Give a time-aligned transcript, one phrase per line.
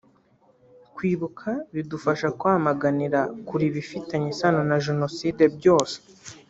[0.95, 5.95] Kwibuka bidufasha kwamaganira kure ibifitanye isano na Jenoside byose